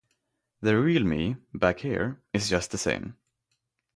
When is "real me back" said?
0.81-1.81